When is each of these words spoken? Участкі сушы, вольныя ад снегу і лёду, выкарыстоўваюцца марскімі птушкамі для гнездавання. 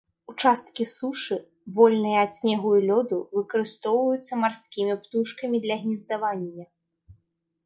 Участкі 0.31 0.83
сушы, 0.93 1.35
вольныя 1.79 2.23
ад 2.27 2.31
снегу 2.39 2.71
і 2.77 2.81
лёду, 2.89 3.19
выкарыстоўваюцца 3.37 4.33
марскімі 4.45 4.93
птушкамі 5.05 5.57
для 5.69 5.75
гнездавання. 5.85 6.65